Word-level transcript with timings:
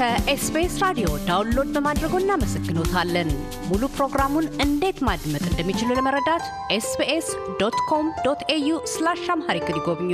ከ 0.00 0.30
SBS 0.30 0.74
ራዲዮ 0.82 1.06
download 1.26 1.70
በማድረጎ 1.74 2.12
እናመሰግኖታለን። 2.20 3.30
ሙሉ 3.66 3.82
ፕሮግራሙን 3.96 4.46
እንዴት 4.64 4.98
ማድመጥ 5.08 5.42
እንደሚችሉ 5.48 5.88
ለመረዳት 5.98 6.44
SBS 6.76 7.26
dot 7.60 7.76
com 7.88 8.06
dot 8.26 8.42
au 8.54 8.68
slash 8.92 9.24
Amharic 9.34 9.66
ይጎብኙ። 9.72 10.12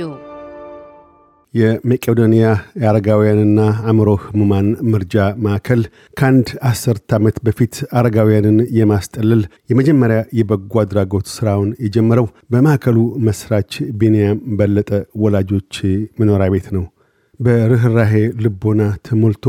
የመቄዶንያ 1.53 2.47
የአረጋውያንና 2.81 3.59
አእምሮ 3.85 4.09
ህሙማን 4.25 4.67
መርጃ 4.91 5.15
ማዕከል 5.45 5.83
ከአንድ 6.19 6.51
አስርት 6.71 7.15
ዓመት 7.17 7.39
በፊት 7.47 7.77
አረጋውያንን 7.99 8.59
የማስጠለል 8.79 9.43
የመጀመሪያ 9.69 10.19
የበጎ 10.39 10.83
አድራጎት 10.83 11.29
ሥራውን 11.35 11.71
የጀመረው 11.85 12.29
በማዕከሉ 12.49 12.97
መስራች 13.27 13.71
ቢንያም 14.01 14.43
በለጠ 14.59 14.91
ወላጆች 15.23 15.73
መኖሪያ 16.19 16.49
ቤት 16.55 16.69
ነው። 16.77 16.85
በርኅራሄ 17.39 18.13
ልቦና 18.43 18.81
ተሞልቶ 19.07 19.45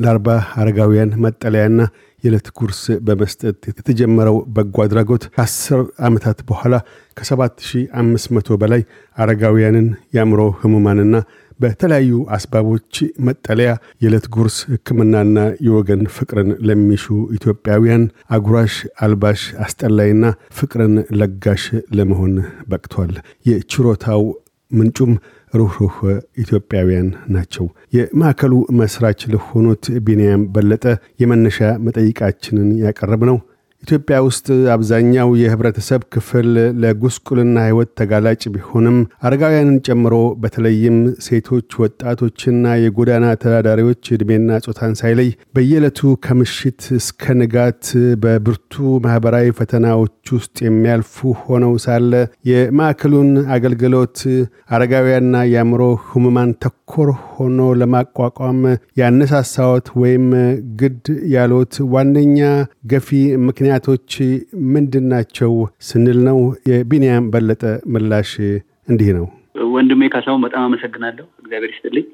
ለአርባ 0.00 0.28
አረጋውያን 0.60 1.16
መጠለያና 1.24 1.80
የዕለት 2.24 2.48
ጉርስ 2.58 2.80
በመስጠት 3.06 3.58
የተጀመረው 3.70 4.36
በጎ 4.56 4.76
አድራጎት 4.84 5.24
ከአስር 5.34 5.80
ዓመታት 6.06 6.38
በኋላ 6.48 6.74
ከ7500 7.16 8.58
በላይ 8.62 8.82
አረጋውያንን 9.16 9.86
የአእምሮ 10.14 10.42
ህሙማንና 10.60 11.14
በተለያዩ 11.60 12.12
አስባቦች 12.36 12.94
መጠለያ፣ 13.26 13.72
የዕለት 14.02 14.26
ጉርስ፣ 14.34 14.56
ሕክምናና 14.70 15.36
የወገን 15.66 16.02
ፍቅርን 16.16 16.50
ለሚሹ 16.68 17.04
ኢትዮጵያውያን 17.36 18.04
አጉራሽ፣ 18.36 18.76
አልባሽ፣ 19.04 19.42
አስጠላይና 19.64 20.24
ፍቅርን 20.52 20.94
ለጋሽ 21.20 21.64
ለመሆን 21.98 22.34
በቅቷል። 22.68 23.12
የችሮታው 23.50 24.24
ምንጩም 24.70 25.12
ሩህሩህ 25.52 25.96
ኢትዮጵያውያን 26.42 27.08
ናቸው። 27.28 27.64
የማዕከሉ 27.92 28.52
መስራች 28.78 29.20
ለሆኑት 29.32 29.84
ቢንያም 30.06 30.44
በለጠ 30.54 30.84
የመነሻ 31.22 31.58
መጠይቃችንን 31.86 32.68
ያቀረብ 32.84 33.24
ነው። 33.30 33.38
ኢትዮጵያ 33.82 34.16
ውስጥ 34.26 34.46
አብዛኛው 34.74 35.30
የህብረተሰብ 35.38 36.02
ክፍል 36.14 36.48
ለጉስቁልና 36.82 37.56
ህይወት 37.66 37.90
ተጋላጭ 38.00 38.42
ቢሆንም 38.54 38.96
አረጋውያንን 39.26 39.78
ጨምሮ 39.86 40.14
በተለይም 40.42 40.96
ሴቶች፣ 41.26 41.68
ወጣቶችና 41.82 42.74
የጎዳና 42.82 43.26
ተዳዳሪዎች 43.42 44.10
ዕድሜና 44.16 44.58
ጾታን 44.64 44.94
ሳይለይ 45.00 45.30
በየዕለቱ 45.56 46.12
ከምሽት 46.26 46.82
እስከ 46.98 47.34
ንጋት 47.40 47.82
በብርቱ 48.24 48.72
ማኅበራዊ 49.06 49.48
ፈተናዎች 49.58 50.08
ውስጥ 50.36 50.56
የሚያልፉ 50.66 51.16
ሆነው 51.42 51.74
ሳለ 51.84 52.12
የማዕከሉን 52.50 53.32
አገልግሎት 53.56 54.18
አረጋውያንና 54.74 55.36
የአእምሮ 55.52 55.82
ህሙማን 56.06 56.52
ተኮር 56.64 57.08
ሆኖ 57.32 57.60
ለማቋቋም 57.80 58.62
ያነሳሳዎት 59.00 59.86
ወይም 60.02 60.26
ግድ 60.80 61.04
ያሉት 61.34 61.74
ዋነኛ 61.92 62.40
ገፊ 62.92 63.10
ምክንያቶች 63.74 64.14
ምንድን 64.72 65.04
ናቸው 65.10 65.52
ስንል 65.86 66.18
ነው። 66.26 66.38
የቢንያም 66.70 67.28
በለጠ 67.32 67.62
ምላሽ 67.92 68.30
እንዲህ 68.88 69.08
ነው። 69.16 69.26
ወንድሜ 69.74 70.08
ካሳሁን 70.12 70.42
በጣም 70.44 70.62
አመሰግናለሁ። 70.66 71.24
እግዚአብሔር 71.40 71.70
ይስጥልኝ። 71.72 72.04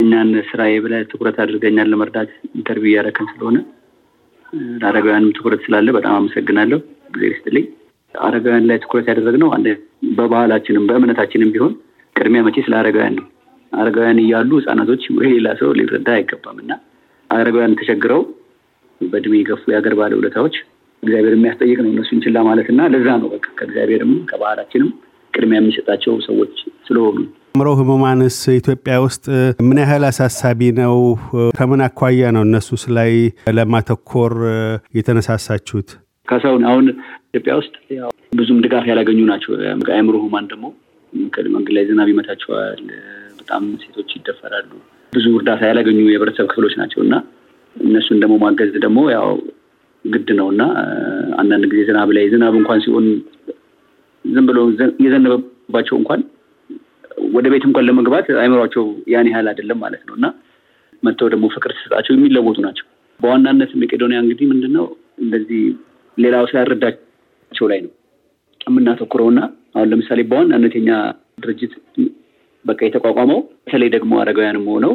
እኛን 0.00 0.30
ስራዬ 0.48 0.72
ብለህ 0.84 1.02
ትኩረት 1.12 1.36
አድርገኛል 1.44 1.88
ለመርዳት 1.92 2.30
interview 2.52 2.90
እያደረከን 2.90 3.28
ስለሆነ 3.32 3.58
ለአረጋውያንም 4.76 5.34
ትኩረት 5.36 5.60
ስላለ 5.66 5.86
በጣም 5.98 6.16
አመሰግናለሁ። 6.16 6.78
እግዚአብሔር 7.08 7.34
ይስጥልኝ። 7.34 7.66
አረጋውያን 8.14 8.66
ላይ 8.70 8.80
ትኩረት 8.84 9.08
ያደረግነው 9.12 9.50
አንድ 9.56 9.68
በባህላችንም 10.18 10.88
በእምነታችንም 10.90 11.52
ቢሆን 11.54 11.74
ቅድሚያ 12.16 12.42
መቼ 12.46 12.64
ስለ 12.66 12.76
አረጋውያን 12.80 13.16
ነው። 13.20 13.26
አረጋውያን 13.72 14.22
እያሉ 14.24 14.50
ህጻናቶች 14.60 15.04
ወይ 15.18 15.30
ሌላ 15.36 15.52
ሰው 15.60 15.70
ሊረዳ 15.80 16.08
አይገባም 16.16 16.58
እና 16.64 16.72
አረጋውያን 17.30 17.78
ተቸግረው 17.80 18.24
በእድሜ 19.00 19.34
የገፉ 19.40 19.62
የሀገር 19.72 19.96
ባለውለታዎች 19.98 20.54
እግዚአብሔር 21.02 21.34
የሚያስጠይቅ 21.34 21.78
ነው 21.80 21.90
እነሱን 21.92 22.22
ችላ 22.24 22.38
ማለት 22.48 22.68
እና 22.72 22.80
ለዛ 22.92 23.08
ነው 23.22 23.28
በቃ 23.34 23.46
ከእግዚአብሔርም 23.58 24.12
ከባህላችንም 24.30 24.90
ቅድሚያ 25.34 25.58
የሚሰጣቸው 25.60 26.14
ሰዎች 26.28 26.54
ስለሆኑ 26.88 27.18
አእምሮ 27.50 27.70
ህሙማንስ 27.78 28.36
ኢትዮጵያ 28.52 28.94
ውስጥ 29.04 29.24
ምን 29.68 29.78
ያህል 29.82 30.02
አሳሳቢ 30.08 30.60
ነው? 30.76 30.96
ከምን 31.56 31.80
አኳያ 31.86 32.30
ነው 32.36 32.42
እነሱስ 32.46 32.82
ላይ 32.96 33.12
ለማተኮር 33.56 34.34
የተነሳሳችሁት? 34.98 35.88
ካሳሁን 36.28 36.62
አሁን 36.70 36.84
ኢትዮጵያ 37.28 37.54
ውስጥ 37.60 37.74
ብዙም 38.32 38.58
ድጋፍ 38.64 38.84
ያላገኙ 38.90 39.20
ናቸው። 39.30 39.50
አእምሮ 39.96 40.14
ህሙማን 40.18 40.46
ደግሞ 40.52 40.64
መንገድ 41.52 41.74
ላይ 41.76 41.84
ዝናብ 41.88 42.08
ይመታቸዋል። 42.12 42.82
በጣም 43.40 43.64
ሴቶች 43.82 44.10
ይደፈራሉ። 44.16 44.70
ብዙ 45.12 45.26
እርዳታ 45.36 45.62
ያላገኙ 45.70 45.98
የህብረተሰብ 46.06 46.48
ክፍሎች 46.50 46.74
ናቸው 46.80 47.00
እና 47.04 47.14
እነሱን 47.76 48.20
ደግሞ 48.22 48.36
ማገዝ 48.44 48.72
ደግሞ 48.78 48.98
ያው 49.12 49.28
ግድ 50.04 50.28
ነው 50.38 50.46
እና 50.52 50.62
አንዳንድ 51.40 51.64
ጊዜ 51.70 51.80
ዝናብ 51.88 52.10
ላይ 52.16 52.24
ዝናብ 52.32 52.54
እንኳን 52.60 52.80
ሲሆን 52.84 53.06
ዝም 54.24 54.46
ብሎ 54.48 54.58
እየዘነበባቸው 54.98 55.96
እንኳን 56.00 56.20
ወደ 57.36 57.46
ቤት 57.52 57.64
እንኳን 57.68 57.86
ለመግባት 57.88 58.26
አይምሯቸው 58.42 58.84
ያን 59.12 59.28
ያህል 59.30 59.46
አይደለም 59.52 59.78
ማለት 59.84 60.02
ነው 60.08 60.14
እና 60.18 60.26
መጥተው 61.02 61.28
ደግሞ 61.34 61.46
ፍቅር 61.54 61.70
ተሰጣቸው 61.76 62.12
የሚለወጡ 62.14 62.58
ናቸው። 62.66 62.86
በዋናነት 63.20 63.70
መቄዶንያ 63.82 64.18
እንግዲህ 64.24 64.46
ምንድን 64.50 64.72
ነው 64.78 64.86
እንደዚህ 65.22 65.62
ሌላው 66.18 66.44
ስላልረዳቸው 66.50 67.66
ላይ 67.72 67.80
ነው 67.84 67.92
የምናተኩረው 68.60 69.28
እና 69.32 69.40
አሁን 69.74 69.90
ለምሳሌ 69.92 70.20
በዋናነት 70.30 70.72
የኛ 70.78 70.90
ድርጅት 71.42 71.72
በቃ 72.64 72.80
የተቋቋመው 72.86 73.40
በተለይ 73.58 73.90
ደግሞ 73.96 74.12
አረጋውያንም 74.22 74.66
ሆነው 74.72 74.92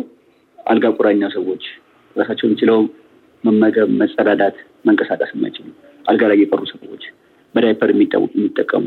አልጋ 0.59 0.85
ቁራኛ 0.97 1.23
ሰዎች 1.35 1.63
ራሳቸውን 2.15 2.53
ችለው 2.59 2.79
መመገብ፣ 3.43 3.89
መጸዳዳት፣ 4.01 4.57
መንቀሳቀስ 4.85 5.31
የማይችሉ 5.35 5.67
አልጋ 6.05 6.23
ላይ 6.31 6.37
የቀሩ 6.41 6.61
ሰዎች፣ 6.73 7.03
በዳይፐር 7.55 7.89
የሚጠቀሙ 7.93 8.85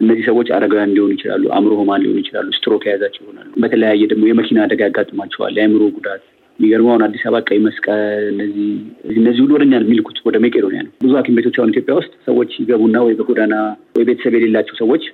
እነዚህ 0.00 0.24
ሰዎች 0.28 0.48
አረጋውያን 0.56 0.92
ሊሆኑ 0.96 1.10
ይችላሉ፣ 1.16 1.44
አእምሮ 1.54 1.72
ህሙማን 1.76 2.02
ሊሆኑ 2.04 2.18
ይችላሉ፣ 2.22 2.48
ስትሮክ 2.56 2.82
የያዛቸው 2.86 3.22
ይሆናሉ። 3.24 3.48
በተለያየ 3.62 4.02
ደግሞ 4.12 4.24
የመኪና 4.28 4.58
አደጋ 4.64 4.80
ያጋጥማቸዋል፣ 4.88 5.54
የአእምሮ 5.58 5.82
ጉዳት። 5.96 6.22
የሚገርመው 6.58 6.90
አሁን 6.92 7.02
አዲስ 7.06 7.22
አበባ 7.26 7.40
ቀይ 7.48 7.58
መስቀል 7.64 8.38
እነዚህ 9.14 9.40
ሁሉ 9.42 9.50
ወደኛ 9.56 9.74
የሚልኩት 9.80 10.18
ወደ 10.28 10.36
መቄዶንያ 10.44 10.80
ነው። 10.86 10.92
ብዙ 11.04 11.12
ሐኪም 11.18 11.36
ቤቶች 11.38 11.56
አሁን 11.60 11.72
ኢትዮጵያ 11.74 11.94
ውስጥ 12.00 12.12
ሰዎች 12.26 12.50
ይገቡና 12.62 12.96
ወይ 13.06 13.14
በጎዳና 13.18 13.54
ወይ 13.96 14.06
ቤተሰብ 14.08 14.34
የሌላቸው 14.36 14.76
ሰዎች 14.80 15.04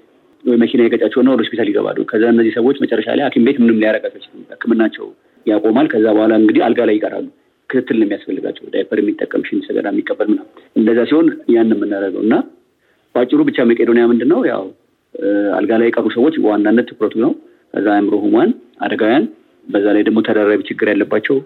ወይ 0.44 0.56
መኪና 0.62 0.80
የገጫቸውና 0.84 1.28
ወደ 1.34 1.42
ሆስፒታል 1.44 1.68
ይገባሉ። 1.70 2.00
ከዛ 2.10 2.24
እነዚህ 2.34 2.52
ሰዎች 2.58 2.76
መጨረሻ 2.84 3.08
ላይ 3.18 3.24
ሐኪም 3.26 3.44
ቤት 3.46 3.58
ምንም 3.62 3.78
ሊያረጋቸው 3.82 4.20
ሕክምናቸው 4.52 5.06
ያቆማል። 5.46 5.88
ከዛ 5.92 6.06
በኋላ 6.16 6.34
እንግዲህ 6.42 6.62
አልጋ 6.66 6.80
ላይ 6.88 6.96
ይቀራሉ። 6.98 7.26
ክትትል 7.70 7.96
ነው 7.98 8.06
የሚያስፈልጋቸው። 8.06 8.64
ዳይፐር 8.74 8.98
የሚጠቀም 9.02 9.42
ሽንት 9.48 9.64
ሰገራ 9.68 9.86
የሚቀበል 9.92 10.28
ምናምን። 10.32 10.50
እንደዛ 10.76 11.00
ሲሆን 11.10 11.26
ያን 11.54 11.72
የምናደርገው 11.74 12.22
እና 12.26 12.34
በአጭሩ 13.14 13.40
ብቻ 13.48 13.58
መቄዶንያ 13.70 14.04
ምንድን 14.10 14.30
ነው 14.32 14.40
ያው 14.50 14.64
አልጋ 15.56 15.72
ላይ 15.80 15.88
የቀሩ 15.88 16.06
ሰዎች 16.16 16.36
በዋናነት 16.42 16.86
ትኩረቱ 16.90 17.16
ነው። 17.24 17.32
ከዛ 17.74 17.86
አእምሮ 17.94 18.14
ህሙማን፣ 18.22 18.50
አረጋውያን፣ 18.84 19.24
በዛ 19.66 19.86
ላይ 19.96 20.02
ደግሞ 20.06 20.18
ተደራራቢ 20.26 20.62
ችግር 20.68 20.86
ያለባቸው 20.92 21.36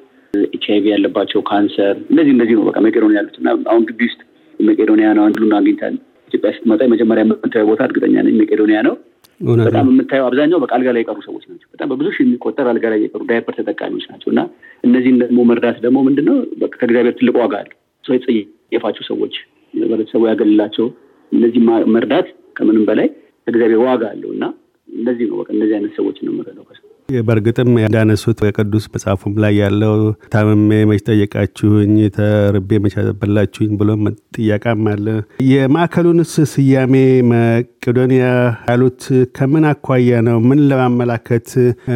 ኤች 0.48 0.64
አይቪ 0.72 0.84
ያለባቸው፣ 0.92 1.40
ካንሰር 1.48 1.96
እነዚህ 2.12 2.32
እነዚህ 2.36 2.54
ነው 2.58 2.64
በቃ 2.68 2.78
መቄዶንያ 2.86 3.18
ያሉት 3.20 3.36
እና 3.40 3.48
አሁን 3.70 3.84
ግቢ 3.88 4.00
ውስጥ 4.08 4.20
መቄዶንያ 4.60 5.08
ነው 5.16 5.22
አንዱን 5.26 5.52
አግኝታል። 5.58 5.94
ኢትዮጵያ 6.30 6.50
ስትመጣ 6.56 6.80
የመጀመሪያ 6.86 7.22
የምታየው 7.26 7.68
ቦታ 7.70 7.82
እርግጠኛ 7.88 8.14
ነኝ 8.26 8.34
መቄዶንያ 8.40 8.78
ነው። 8.88 8.94
በጣም 9.40 9.88
የምታየው 9.90 10.26
አብዛኛው 10.28 10.58
በቃ 10.62 10.72
ላይ 10.88 11.02
የቀሩ 11.02 11.18
ሰዎች 11.26 11.44
ናቸው። 11.50 11.68
በጣም 11.74 11.88
በብዙ 11.90 12.08
ሺህ 12.14 12.24
የሚቆጠር 12.24 12.66
አልጋ 12.70 12.86
ላይ 12.92 13.00
የቀሩ 13.04 13.22
ዳይፐር 13.30 13.54
ተጠቃሚዎች 13.58 14.06
ናቸው 14.12 14.28
እና 14.32 14.40
እነዚህን 14.84 15.18
ደግሞ 15.22 15.38
መርዳት 15.50 15.78
ደግሞ 15.84 15.98
ምንድን 16.06 16.26
ነው 16.30 16.36
ከእግዚአብሔር 16.74 17.14
ትልቅ 17.20 17.36
ዋጋ 17.42 17.54
አለ። 17.60 17.70
ሰው 18.04 18.14
የጸየፋቸው 18.16 19.04
ሰዎች 19.10 19.34
ህብረተሰቡ 19.74 20.22
ያገልላቸው 20.30 20.86
እነዚህ 21.32 21.60
መርዳት 21.94 22.28
ከምንም 22.56 22.84
በላይ 22.88 23.08
ከእግዚአብሔር 23.46 23.80
ዋጋ 23.84 24.04
አለው 24.12 24.30
እና 24.36 24.44
እንደዚህ 24.88 25.26
ነው 25.30 25.36
በቃ 25.40 25.48
እነዚህ 25.56 25.74
አይነት 25.78 25.92
ሰዎች 25.98 26.16
ነው 26.24 26.32
የምረዳው። 26.32 26.64
በእርግጥም 27.08 27.68
እንዳነሱት 27.78 28.38
በቅዱስ 28.44 28.86
መጽሐፉም 28.94 29.34
ላይ 29.42 29.52
ያለው 29.58 29.94
ታምሜ 30.32 30.70
መች 30.88 31.02
ጠየቃችሁኝ፣ 31.06 31.92
ተርቤ 32.16 32.78
መች 32.84 32.94
አበላችሁኝ 33.02 33.70
ብሎ 33.80 33.88
ጥያቄም 34.36 34.82
አለ። 34.92 35.06
የማዕከሉንስ 35.50 36.32
ስያሜ 36.52 36.94
መቄዶንያ 37.30 38.24
ያሉት 38.68 39.00
ከምን 39.38 39.66
አኳያ 39.70 40.20
ነው? 40.28 40.38
ምን 40.48 40.60
ለማመላከት፣ 40.70 41.48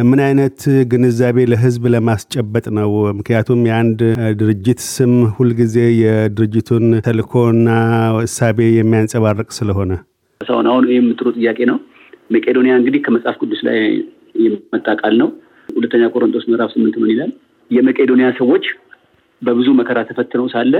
ምን 0.09 0.21
አይነት 0.27 0.59
ግንዛቤ 0.91 1.45
ለህዝብ 1.51 1.85
ለማስጨበጥ 1.95 2.65
ነው? 2.79 2.89
ምክንያቱም 3.19 3.61
የአንድ 3.69 4.01
ድርጅት 4.41 4.81
ስም 4.89 5.13
ሁልጊዜ 5.37 5.77
የድርጅቱን 6.01 6.87
ተልእኮና 7.07 7.69
እሳቤ 8.25 8.59
የሚያንጸባርቅ 8.79 9.49
ስለሆነ 9.59 9.91
ሰውን 10.41 10.67
አሁን 10.71 10.89
ይህ 10.89 11.05
ጥያቄ 11.37 11.59
ነው። 11.71 11.79
መቄዶንያ 12.31 12.73
እንግዲህ 12.79 12.99
ከመጽሐፍ 13.05 13.37
ቅዱስ 13.41 13.61
ላይ 13.67 13.79
የመጣ 14.35 14.87
ቃል 15.01 15.15
ነው። 15.21 15.29
ሁለተኛ 15.69 16.03
ቆሮንቶስ 16.13 16.43
ምዕራፍ 16.49 16.71
ስምንት 16.75 16.95
ምን 17.01 17.11
ይላል? 17.13 17.31
የመቄዶንያ 17.71 18.27
ሰዎች 18.39 18.65
በብዙ 19.41 19.67
መከራ 19.79 19.99
ተፈትነው 20.09 20.47
ሳለ 20.53 20.73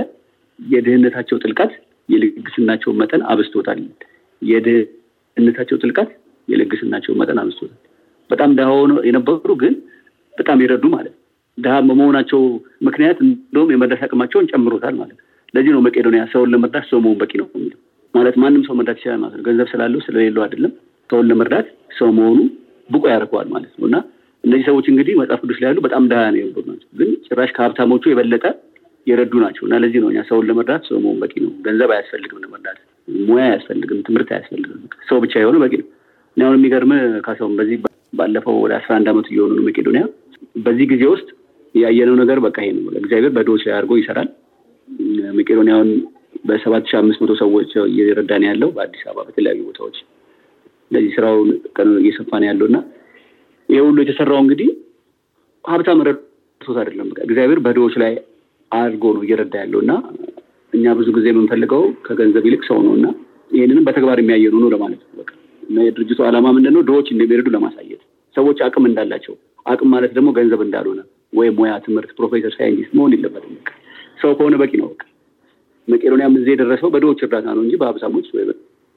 የድህነታቸው 0.58 1.36
ጥልቀት 1.42 1.72
የልግስናቸው 2.08 2.90
መጠን 3.00 3.22
አብስቶታል። 3.32 3.80
የድህነታቸው 4.42 5.76
ጥልቀት 5.82 6.10
የልግስናቸው 6.48 7.12
መጠን 7.20 7.38
አብስቶታል። 7.42 7.78
በጣም 8.30 8.50
ድሃ 8.58 8.68
ሆነው 8.74 8.98
የነበሩ 9.08 9.52
ግን 9.62 9.74
በጣም 10.34 10.58
የረዱ 10.64 10.84
ማለት 10.94 11.12
ነው። 11.12 11.20
ድሃ 11.58 11.74
በመሆናቸው 11.88 12.40
ምክንያት 12.86 13.18
እንደውም 13.24 13.72
የመድረስ 13.74 14.00
አቅማቸውን 14.06 14.48
ጨምሮታል 14.52 14.94
ማለት 15.00 15.16
ነው። 15.16 15.24
ለዚህ 15.54 15.72
ነው 15.74 15.82
መቄዶንያ 15.86 16.22
ሰውን 16.32 16.50
ለመርዳት 16.54 16.86
ሰው 16.90 16.98
መሆን 17.04 17.18
በቂ 17.20 17.32
ነው 17.40 17.46
የሚለው 17.52 17.78
ማለት 18.14 18.34
ማንም 18.42 18.62
ሰው 18.66 18.74
መርዳት 18.78 18.98
ይችላል 19.00 19.18
ማለት 19.22 19.36
ነው። 19.38 19.44
ገንዘብ 19.46 19.68
ስላለው 19.72 20.00
ስለሌለው 20.06 20.42
አይደለም። 20.44 20.72
ሰውን 21.10 21.26
ለመርዳት 21.30 21.66
ሰው 21.98 22.08
መሆኑ 22.18 22.38
ብቁ 22.88 23.02
ያደርገዋል 23.10 23.48
ማለት 23.54 23.72
ነው 23.74 23.86
እና 23.88 23.96
እነዚህ 24.44 24.64
ሰዎች 24.68 24.86
እንግዲህ 24.92 25.14
መጽሐፍ 25.20 25.40
ቅዱስ 25.44 25.58
ላይ 25.60 25.68
ያሉ 25.70 25.80
በጣም 25.84 26.04
ድሃ 26.10 26.22
ነው 26.32 26.38
የነበሩ 26.40 26.64
ናቸው፣ 26.70 26.88
ግን 26.98 27.10
ጭራሽ 27.26 27.50
ከሀብታሞቹ 27.56 28.04
የበለጠ 28.10 28.44
የረዱ 29.06 29.32
ናቸው 29.44 29.64
እና 29.66 29.74
ለዚህ 29.82 30.00
ነው 30.02 30.08
እኛ 30.12 30.20
ሰውን 30.28 30.46
ለመርዳት 30.48 30.82
ሰው 30.88 30.96
መሆን 31.04 31.18
በቂ 31.22 31.34
ነው። 31.44 31.50
ገንዘብ 31.66 31.90
አያስፈልግም 31.94 32.38
ለመርዳት፣ 32.44 32.78
ሙያ 33.24 33.44
አያስፈልግም፣ 33.48 33.98
ትምህርት 34.06 34.30
አያስፈልግም። 34.34 34.78
ሰው 35.08 35.18
ብቻ 35.24 35.34
የሆነ 35.42 35.56
በቂ 35.64 35.72
ነው። 35.80 35.88
እኔ 36.36 36.42
አሁን 36.46 36.56
የሚገርም 36.58 36.92
ካሰውን 37.26 37.54
በዚህ 37.58 37.78
ባለፈው 38.12 38.56
ወደ 38.64 38.72
አስራ 38.78 38.92
አንድ 38.98 39.08
ዓመቱ 39.12 39.28
እየሆኑ 39.32 39.52
ነው 39.58 39.64
መቄዶንያ። 39.68 40.02
በዚህ 40.64 40.86
ጊዜ 40.92 41.04
ውስጥ 41.12 41.28
ያየነው 41.74 42.16
ነገር 42.22 42.38
በቃ 42.44 42.56
ይሄ 42.64 42.72
ነው። 42.78 42.92
እግዚአብሔር 43.02 43.32
በድሆች 43.36 43.62
ላይ 43.66 43.74
አድርጎ 43.76 43.94
ይሰራል። 44.00 44.28
መቄዶንያውን 45.38 45.90
በሰባት 46.46 46.84
ሺህ 46.88 46.98
አምስት 47.00 47.20
መቶ 47.22 47.32
ሰዎች 47.40 47.70
እየረዳን 47.90 48.42
ያለው 48.48 48.68
በአዲስ 48.76 49.02
አበባ 49.06 49.22
በተለያዩ 49.28 49.60
ቦታዎች 49.68 49.96
እንደዚህ 50.90 51.10
ስራውን 51.16 51.48
እየሰፋ 52.00 52.30
ነው 52.40 52.48
ያለው 52.50 52.66
እና 52.70 52.78
ይሄ 53.68 53.80
ሁሉ 53.86 53.98
የተሰራው 54.02 54.40
እንግዲህ 54.44 54.68
ሀብታም 55.64 56.00
ረድቶት 56.08 56.78
አይደለም። 56.82 57.08
እግዚአብሔር 57.26 57.60
በድሆች 57.64 57.94
ላይ 58.02 58.12
አድርጎ 58.72 59.04
ነው 59.16 59.22
እየረዳ 59.26 59.54
ያለው 59.62 59.80
እና 59.84 59.92
እኛ 60.72 60.94
ብዙ 60.98 61.08
ጊዜ 61.16 61.26
የምንፈልገው 61.32 61.82
ከገንዘብ 62.06 62.44
ይልቅ 62.48 62.62
ሰው 62.68 62.78
ነው 62.86 62.92
እና 62.98 63.06
ይህንንም 63.50 63.84
በተግባር 63.88 64.18
የሚያየኑ 64.20 64.54
ነው 64.62 64.70
ለማለት 64.74 65.02
ነው። 65.08 65.24
የድርጅቱ 65.84 66.20
ዓላማ 66.28 66.46
ምንድን 66.56 66.74
ነው? 66.76 66.82
እንደሚረዱ 67.12 67.48
ለማሳየት 67.54 68.00
ሰዎች 68.36 68.58
አቅም 68.66 68.84
እንዳላቸው 68.88 69.34
አቅም 69.66 69.88
ማለት 69.94 70.12
ደግሞ 70.16 70.28
ገንዘብ 70.38 70.60
እንዳልሆነ 70.64 71.00
ወይም 71.32 71.54
ሙያ፣ 71.58 71.72
ትምህርት፣ 71.84 72.10
ፕሮፌሰር፣ 72.18 72.52
ሳይንቲስት 72.56 72.92
መሆን 72.98 73.12
የለበትም። 73.14 73.54
ሰው 74.20 74.32
ከሆነ 74.38 74.54
በቂ 74.62 74.72
ነው። 74.80 74.88
በቃ 74.92 75.02
መቄዶንያም 75.88 76.36
እዚህ 76.38 76.52
የደረሰው 76.54 76.90
በድሆች 76.94 77.22
እርዳታ 77.24 77.46
ነው 77.56 77.62
እንጂ 77.64 77.74
በሀብታሞች 77.80 78.26
ወይ 78.34 78.44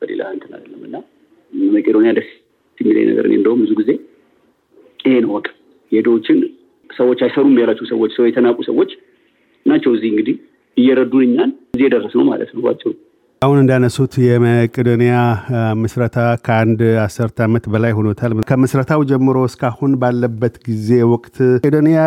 በሌላ 0.02 0.22
እንትን 0.36 0.52
አይደለም 0.58 0.82
እና 0.88 0.96
መቄዶንያ 1.74 2.12
ደስ 2.18 2.30
የሚለኝ 2.78 3.06
ነገር 3.12 3.26
እኔ 3.28 3.36
እንደውም 3.40 3.62
ብዙ 3.64 3.72
ጊዜ 3.80 3.92
ይሄ 5.00 5.16
ነው። 5.26 5.32
በቃ 5.38 5.48
የድሆችን 5.92 6.40
ሰዎች 6.90 7.20
አይሰሩም 7.26 7.58
ያላቸው 7.62 7.86
ሰዎች 7.92 8.12
ሰው 8.18 8.26
የተናቁ 8.28 8.58
ሰዎች 8.70 8.92
ናቸው 9.66 9.92
እዚህ 9.96 10.10
እንግዲህ 10.12 10.36
እየረዱን 10.78 11.24
እኛን 11.28 11.52
እዚህ 11.70 11.86
የደረስነው 11.88 12.26
ማለት 12.30 12.50
ነው 12.56 12.62
ባጭሩ። 12.66 12.92
አሁን 13.42 13.58
እንዳነሱት 13.62 14.14
የመቄዶንያ 14.24 15.16
ምስረታ 15.82 16.16
ከአንድ 16.46 16.80
አስርተ 17.04 17.44
ዓመት 17.46 17.66
በላይ 17.74 17.92
ሆኖታል። 17.98 18.32
ከምስረታው 18.50 19.02
ጀምሮ 19.12 19.38
እስካሁን 19.50 19.92
ባለበት 20.02 20.56
ጊዜ 20.68 20.90
ወቅት 21.12 21.36
መቄዶንያ 21.58 22.00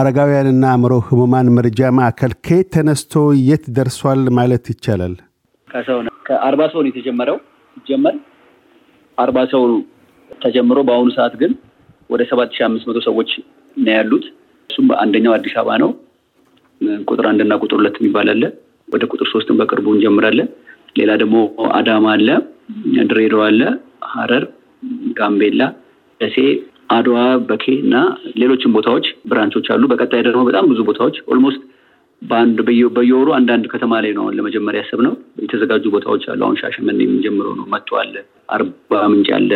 አረጋውያንና 0.00 0.64
አእምሮ 0.72 0.94
ህሙማን 1.08 1.50
መርጃ 1.56 1.90
ማዕከል 1.98 2.34
ከየት 2.46 2.70
ተነስቶ 2.76 3.14
የት 3.48 3.66
ደርሷል 3.78 4.22
ማለት 4.38 4.64
ይቻላል? 4.72 5.14
ከሰው 5.68 5.98
ከአርባ 6.28 6.62
ሰው 6.72 6.80
ነው 6.82 6.90
የተጀመረው 6.92 7.38
ሲጀመር 7.76 8.16
አርባ 9.18 9.38
ሰው 9.52 9.62
ተጀምሮ 10.40 10.78
በአሁኑ 10.86 11.08
ሰዓት 11.16 11.34
ግን 11.40 11.52
ወደ 12.10 12.22
ሰባት 12.30 12.50
ሺህ 12.56 12.64
አምስት 12.66 12.86
መቶ 12.88 12.98
ሰዎች 13.06 13.30
ነው 13.76 13.92
ያሉት። 13.96 14.24
እሱም 14.70 14.86
አንደኛው 15.02 15.32
አዲስ 15.36 15.54
አበባ 15.60 15.76
ነው። 15.82 15.90
ቁጥር 17.08 17.26
አንድና 17.30 17.54
ቁጥር 17.62 17.76
ሁለት 17.80 17.96
የሚባል 18.00 18.28
አለ። 18.32 18.42
ወደ 18.88 19.04
ቁጥር 19.12 19.28
ሶስትን 19.32 19.56
በቅርቡ 19.60 19.86
እንጀምራለን። 19.94 20.48
ሌላ 20.96 21.12
ደግሞ 21.22 21.36
አዳማ 21.78 22.06
አለ፣ 22.14 22.28
ድሬዳዋ 23.08 23.42
አለ፣ 23.48 23.62
ሐረር፣ 24.12 24.44
ጋምቤላ፣ 25.18 25.62
ደሴ፣ 26.20 26.36
አድዋ፣ 26.90 27.16
በኬ 27.48 27.64
እና 27.84 27.94
ሌሎችም 28.40 28.74
ቦታዎች 28.76 29.06
branch 29.30 29.52
ኦች 29.52 29.66
አሉ። 29.74 29.82
በቀጣይ 29.92 30.20
ደግሞ 30.28 30.42
በጣም 30.48 30.66
ብዙ 30.70 30.80
ቦታዎች 30.88 31.16
almost 31.32 31.62
በአንድ 32.22 32.58
በየወሩ 32.96 33.28
አንዳንድ 33.36 33.64
ከተማ 33.72 33.94
ላይ 34.04 34.12
ነው 34.18 34.24
ለመጀመሪያ 34.36 34.80
ያሰብነው። 34.82 35.12
የተዘጋጁ 35.42 35.84
ቦታዎች 35.94 36.24
አሉ። 36.30 36.40
አሁን 36.46 36.56
ሻሸመኔ 36.60 36.98
የምንጀምረው 37.04 37.54
ነው። 37.58 37.66
መቶ 37.72 37.98
አለ፣ 38.00 38.14
አርባ 38.54 39.00
ምንጭ 39.12 39.28
አለ፣ 39.38 39.50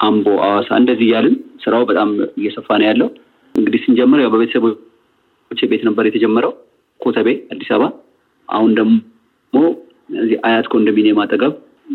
አምቦ፣ 0.00 0.26
አዋሳ 0.46 0.70
እንደዚህ 0.80 1.06
እያልን 1.08 1.34
ስራው 1.64 1.84
በጣም 1.90 2.08
እየሰፋ 2.40 2.68
ነው 2.80 2.86
ያለው። 2.88 3.08
እንግዲህ 3.54 3.80
ስንጀምር 3.84 4.20
ያው 4.22 4.30
በቤተሰቦቼ 4.34 5.60
ቤት 5.70 5.82
ነበር 5.88 6.04
የተጀመረው 6.08 6.52
ኮተቤ 7.00 7.28
አዲስ 7.52 7.68
አበባ። 7.74 7.88
አሁን 8.48 8.70
ደግሞ 8.74 8.94
እዚህ 10.18 10.38
አያት 10.46 10.66
ኮንዶሚኒየም 10.72 11.20
አጠገብ 11.22 11.52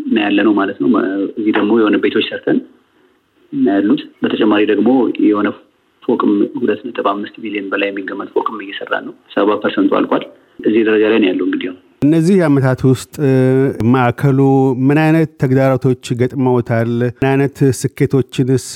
ነው 0.08 0.22
ያለ 0.24 0.38
ነው 0.46 0.54
ማለት 0.58 0.78
ነው። 0.82 0.88
እዚህ 1.38 1.52
ደግሞ 1.58 1.72
የሆነ 1.80 1.96
ቤቶች 2.04 2.24
ሰርተን 2.30 2.58
ነው 3.52 3.72
ያሉት። 3.74 4.02
በተጨማሪ 4.22 4.62
ደግሞ 4.72 4.88
የሆነ 5.26 5.48
ፎቅም 6.02 6.32
ሁለት 6.60 6.80
ነጥብ 6.86 7.06
አምስት 7.10 7.34
ቢሊዮን 7.42 7.68
በላይ 7.72 7.88
የሚገመት 7.90 8.28
ፎቅም 8.34 8.58
እየሰራ 8.64 8.92
ነው። 9.06 9.14
ሰባ 9.34 9.58
percent 9.62 9.85
ኡ 9.85 9.92
አልቋል። 9.98 10.24
እዚህ 10.62 10.82
ደረጃ 10.88 11.04
ላይ 11.12 11.18
ነው 11.22 11.28
ያለው 11.30 11.46
እንግዲህ 11.48 11.68
እነዚህ 12.02 12.36
ዓመታት 12.46 12.80
ውስጥ 12.88 13.14
ማዕከሉ 13.92 14.38
ምን 14.86 14.98
አይነት 15.02 15.30
ተግዳሮቶች 15.42 16.04
ገጥመውታል? 16.20 16.92
ምን 17.14 17.28
አይነት 17.30 17.56
ስኬቶችንስ 17.80 18.66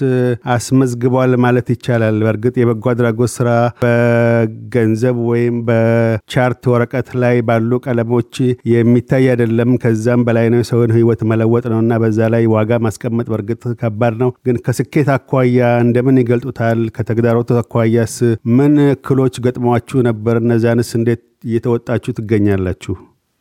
አስመዝግቧል 0.54 1.32
ማለት 1.44 1.68
ይቻላል? 1.74 2.16
በእርግጥ 2.24 2.54
የበጎ 2.60 2.90
አድራጎት 2.92 3.32
ስራ 3.36 3.48
በገንዘብ 3.84 5.16
ወይም 5.30 5.56
በ 5.68 5.97
chart 5.97 6.68
ወረቀት 6.72 7.08
ላይ 7.22 7.38
ባሉ 7.48 7.80
ቀለሞች 7.86 8.32
የሚታይ 8.72 9.24
አይደለም። 9.32 9.72
ከዛም 9.84 10.26
በላይ 10.28 10.48
ነው። 10.52 10.60
የሰውን 10.62 10.94
ሕይወት 10.96 11.22
መለወጥ 11.32 11.64
ነው 11.72 11.80
እና 11.84 11.98
በዛ 12.04 12.28
ላይ 12.34 12.44
ዋጋ 12.56 12.80
ማስቀመጥ 12.86 13.26
በእርግጥ 13.32 13.64
ከባድ 13.82 14.16
ነው። 14.22 14.32
ግን 14.46 14.60
ከስኬት 14.66 15.10
አኳያ 15.16 15.72
እንደምን 15.86 16.20
ይገልጡታል? 16.22 16.82
ከተግዳሮቱ 16.96 17.58
አኳያስ 17.62 18.18
ምን 18.58 18.76
እክሎች 18.90 19.34
ገጥሟችሁ 19.46 19.98
ነበር? 20.10 20.36
እነዚያንስ 20.44 20.92
እንዴት 21.00 21.24
እየተወጣችሁ 21.46 22.12
ትገኛላችሁ? 22.12 22.94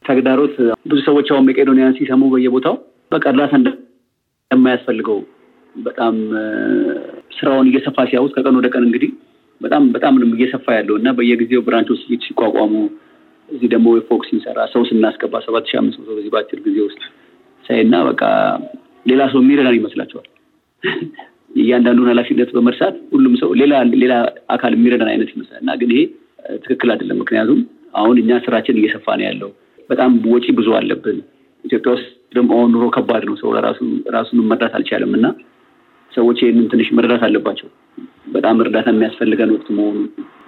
ተግዳሮት 0.06 0.56
ብዙ 0.86 1.00
ሰዎች 1.08 1.28
አሁን 1.34 1.46
መቄዶንያን 1.50 1.96
ሲሰሙ 1.98 2.24
በየቦታው 2.34 2.76
በቃ 3.12 3.24
እርዳታ 3.32 3.54
እንደማያስፈልገው 3.60 5.20
በጣም 5.76 6.16
ስራውን 7.38 7.70
እየሰፋ 7.70 7.98
ሲያዩት 8.10 8.34
ከቀን 8.36 8.58
ወደ 8.60 8.68
ቀን 8.74 8.84
እንግዲህ 8.88 9.12
በጣም 9.62 9.84
በጣም 9.96 10.14
እየሰፋ 10.30 10.66
ያለው 10.78 10.96
እና 11.00 11.10
በየጊዜው 11.18 11.62
ብራንቾች 11.68 12.02
ሲቋቋሙ 12.26 12.74
እዚህ 13.50 13.68
ደግሞ 13.74 13.88
ፎቅ 14.08 14.22
ሲንሰራ 14.28 14.60
ሰው 14.74 14.82
ስናስገባ 14.90 15.42
ሰባት 15.46 15.66
ሺህ 15.70 15.78
አምስት 15.82 15.98
መቶ 16.02 16.10
በዚህ 16.18 16.32
በአጭር 16.34 16.60
ጊዜ 16.68 16.78
ውስጥ 16.86 17.02
ሳይና 17.66 17.96
በቃ 18.08 18.22
ሌላ 19.06 19.22
ሰው 19.32 19.40
የሚረዳን 19.44 19.78
ይመስላቸዋል። 19.80 20.28
እያንዳንዱን 21.62 22.10
ኃላፊነት 22.12 22.50
በመርሳት 22.56 22.96
ሁሉም 23.12 23.34
ሰው 23.42 23.50
ሌላ 23.60 23.74
ሌላ 23.96 24.14
አካል 24.50 24.72
የሚረዳን 24.76 25.12
አይነት 25.12 25.30
ይመስላል 25.34 25.60
እና 25.64 25.72
ግን 25.82 25.90
ይሄ 25.94 26.02
ትክክል 26.64 26.90
አይደለም። 26.94 27.20
ምክንያቱም 27.22 27.60
አሁን 27.94 28.16
እኛ 28.22 28.40
ስራችን 28.46 28.80
እየሰፋ 28.80 29.06
ነው 29.20 29.26
ያለው። 29.28 29.50
በጣም 29.90 30.12
ወጪ 30.34 30.46
ብዙ 30.58 30.70
አለብን። 30.78 31.18
ኢትዮጵያ 31.64 31.92
ውስጥ 31.96 32.08
ደግሞ 32.36 32.54
ኑሮ 32.74 32.86
ከባድ 32.96 33.24
ነው። 33.30 33.36
ሰው 33.42 33.50
ራሱን 34.16 34.40
መርዳት 34.50 34.74
አልቻለም 34.78 35.12
እና 35.18 35.26
ሰዎች 36.12 36.40
ይህንን 36.44 36.66
ትንሽ 36.72 36.88
መረዳት 36.98 37.24
አለባቸው። 37.28 37.70
በጣም 38.34 38.60
እርዳታ 38.64 38.88
የሚያስፈልገን 38.94 39.54
ወቅት 39.56 39.68
መሆኑ 39.78 39.98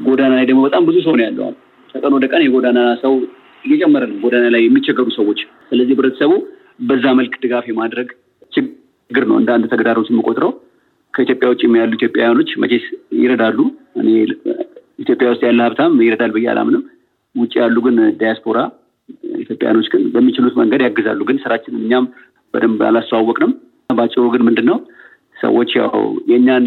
ጎዳና 0.08 0.32
ላይ 0.40 0.46
ደግሞ 0.50 0.62
በጣም 0.68 0.84
ብዙ 0.90 0.98
ሰው 1.06 1.14
ነው 1.18 1.26
ያለው። 1.26 1.48
ከቀን 1.90 2.14
ወደ 2.18 2.26
ቀን 2.32 2.44
የጎዳና 2.46 2.80
ሰው 3.04 3.14
እየጨመረ 3.64 4.04
ነው፣ 4.10 4.18
ጎዳና 4.24 4.46
ላይ 4.56 4.62
የሚቸገሩ 4.66 5.08
ሰዎች። 5.18 5.40
ስለዚህ 5.70 5.94
ህብረተሰቡ 5.96 6.32
በዛ 6.82 7.06
መልክ 7.20 7.34
ድጋፍ 7.44 7.66
የማድረግ 7.70 8.08
ችግር 8.54 9.24
ነው 9.30 9.38
እንደ 9.42 9.50
አንድ 9.56 9.66
ተግዳሮት 9.74 10.10
የምቆጥረው። 10.12 10.52
ከኢትዮጵያ 11.14 11.50
ውጭ 11.52 11.62
ያሉ 11.80 11.92
ኢትዮጵያውያኖች 11.98 12.50
መቼስ 12.64 12.86
ይረዳሉ። 13.20 13.60
እኔ 14.02 14.10
ኢትዮጵያ 15.04 15.28
ውስጥ 15.32 15.44
ያለ 15.48 15.60
ሀብታም 15.66 15.94
ይረዳል 16.06 16.32
ብዬ 16.36 16.48
አላምንም። 16.54 16.84
ውጭ 17.36 17.54
ያሉ 17.62 17.78
ግን 17.86 17.96
ዲያስፖራ 18.20 18.58
ኢትዮጵያውያኖች 19.46 19.88
ግን 19.94 20.04
በሚችሉት 20.14 20.56
መንገድ 20.62 20.82
ያግዛሉ። 20.86 21.22
ግን 21.30 21.40
ስራችንን 21.44 21.84
እኛም 21.86 22.06
በደንብ 22.54 22.82
አላስተዋወቅንም። 22.90 23.54
ባጭሩ 23.90 24.24
ግን 24.34 24.44
ምንድን 24.46 24.68
ነው 24.70 24.78
ሰዎች 25.38 25.72
ያው 25.78 25.94
የእኛን 26.30 26.66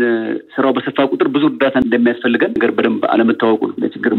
ስራው 0.55 0.73
በሰፋ 0.77 1.07
ቁጥር 1.13 1.29
ብዙ 1.35 1.45
እርዳታ 1.51 1.77
እንደሚያስፈልገን 1.83 2.53
ነገር 2.57 2.71
በደንብ 2.77 3.05
አለመታወቁ 3.13 3.63
ለችግር 3.83 4.13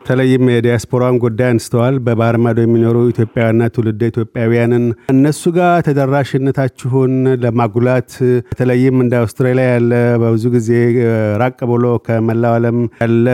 በተለይም 0.00 0.44
የዲያስፖራን 0.50 1.16
ጉዳይ 1.22 1.48
አንስተዋል። 1.52 1.96
በባህር 2.04 2.36
ማዶ 2.44 2.58
የሚኖሩ 2.64 2.96
ኢትዮጵያውያንና 3.10 3.64
ትውልደ 3.74 4.02
ኢትዮጵያውያንን 4.12 4.84
እነሱ 5.12 5.42
ጋር 5.56 5.74
ተደራሽነታችሁን 5.88 7.14
ለማጉላት 7.42 8.10
በተለይም 8.48 8.96
እንደ 9.04 9.14
አውስትራሊያ 9.22 9.66
ያለ 9.72 9.92
በብዙ 10.22 10.44
ጊዜ 10.56 10.70
ራቅ 11.42 11.58
ብሎ 11.72 11.84
ከመላው 12.06 12.54
ዓለም 12.58 12.78
ያለ 13.02 13.26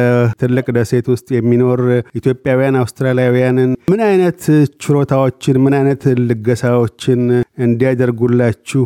ትልቅ 0.43 0.67
ደሴት 0.79 1.09
ውስጥ 1.15 1.29
የሚኖር 1.37 1.83
ኢትዮጵያውያን 2.21 2.81
አውስትራሊያውያንን 2.83 3.71
ምን 3.91 4.03
አይነት 4.09 4.43
ችሮታዎችን 4.85 5.59
ምን 5.65 5.77
አይነት 5.79 6.03
ልገሳዎችን 6.29 7.23
እንዲያደርጉላችሁ 7.65 8.85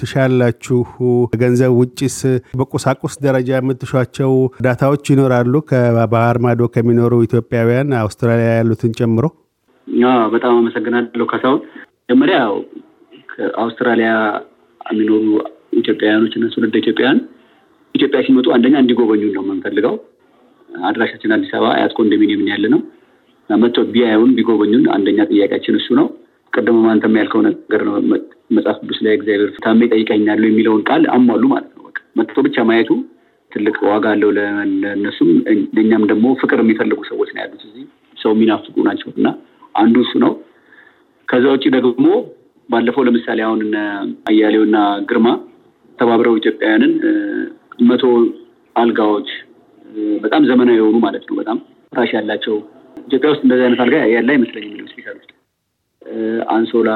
ትሻላችሁ? 0.00 0.78
ከገንዘብ 1.32 1.72
ውጭስ 1.80 2.16
በቁሳቁስ 2.58 3.14
ደረጃ 3.24 3.50
የምትሿቸው 3.58 4.32
እርዳታዎች 4.52 5.04
ይኖራሉ? 5.12 5.54
ከባህር 5.70 6.38
ማዶ 6.44 6.68
ከሚኖሩ 6.74 7.09
ኢትዮጵያውያን 7.24 7.90
አውስትራሊያ 8.00 8.48
ያሉትን 8.56 8.92
ጨምሮ። 8.98 9.24
በጣም 10.34 10.52
አመሰግናለሁ 10.58 11.24
ካሳሁን። 11.30 11.60
መጀመሪያ 12.02 12.38
ከአውስትራሊያ 13.32 14.10
የሚኖሩ 14.86 15.24
ኢትዮጵያውያኖች 15.80 16.32
እና 16.38 16.46
ትውልደ 16.54 16.76
ኢትዮጵያውያን 16.82 17.20
ኢትዮጵያ 17.94 18.20
ሲመጡ 18.26 18.46
አንደኛ 18.56 18.74
እንዲጎበኙ 18.82 19.22
ነው 19.36 19.42
የምንፈልገው። 19.44 19.94
አድራሻችን 20.68 21.34
አዲስ 21.36 21.52
አበባ 21.56 21.70
አያት 21.74 21.92
ኮንዶሚኒየም 21.98 22.42
ያለ 22.50 22.64
ነው። 22.74 22.80
መጥተው 23.50 23.84
ቢያዩን 23.94 24.32
ቢጎበኙን 24.36 24.84
አንደኛ 24.94 25.20
ጥያቄያችን 25.30 25.78
እሱ 25.80 25.88
ነው። 26.00 26.06
ቅድም 26.52 26.78
አንተም 26.92 27.16
ያልከው 27.20 27.40
ነገር 27.46 27.82
ነው። 27.88 27.94
መጽሐፍ 28.56 28.76
ቅዱስ 28.82 28.98
ላይ 29.06 29.14
እግዚአብሔር 29.18 29.50
ታሜ 29.64 29.88
ጠይቀኛለሁ 29.92 30.46
የሚለውን 30.50 30.82
ቃል 30.88 31.02
አሟሉ 31.14 31.42
ማለት 31.52 31.70
ነው። 31.72 31.84
መጥቶ 32.18 32.36
ብቻ 32.46 32.64
ማየቱ 32.68 32.90
ትልቅ 33.52 33.76
ዋጋ 33.88 34.04
አለው 34.14 34.30
ለእነሱም፣ 34.36 35.30
ለእኛም 35.74 36.04
ደግሞ 36.10 36.26
ፍቅር 36.40 36.58
የሚፈልጉ 36.62 37.00
ሰዎች 37.10 37.30
ነው 37.34 37.40
ያሉት 37.42 37.62
እዚህ 37.68 37.84
ሰው 38.16 38.32
የሚናፍቁ 38.34 38.76
ናቸው 38.88 39.08
እና 39.16 39.28
አንዱ 39.74 39.96
እሱ 40.04 40.12
ነው። 40.24 40.32
ከዛ 41.28 41.44
ውጭ 41.54 41.64
ደግሞ 41.76 42.06
ባለፈው 42.68 43.04
ለምሳሌ 43.06 43.40
አሁን 43.46 43.60
አያሌውና 44.30 44.76
ግርማ 45.08 45.28
ተባብረው 45.98 46.34
ኢትዮጵያውያንን 46.40 46.92
መቶ 47.88 48.04
አልጋዎች 48.76 49.30
በጣም 50.24 50.42
ዘመናዊ 50.50 50.76
የሆኑ 50.78 50.96
ማለት 51.06 51.24
ነው። 51.28 51.36
በጣም 51.40 51.58
ፍራሽ 51.92 52.10
ያላቸው 52.16 52.54
ኢትዮጵያ 53.02 53.28
ውስጥ 53.32 53.42
እንደዚህ 53.44 53.64
አይነት 53.66 53.80
አልጋ 53.84 53.96
ያለ 54.12 54.28
አይመስለኝም። 54.34 54.82
ሆስፒታል 54.84 55.16
ውስጥ 55.16 55.30
አንሶላ 56.52 56.90